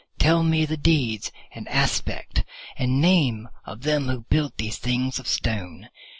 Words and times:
Tell 0.17 0.41
me 0.41 0.65
the 0.65 0.77
deeds 0.77 1.31
and 1.53 1.69
aspect 1.69 2.43
and 2.75 2.99
name 2.99 3.49
of 3.65 3.81
them 3.83 4.07
who 4.07 4.21
built 4.31 4.57
these 4.57 4.79
things 4.79 5.19
of 5.19 5.27
Stone." 5.27 5.89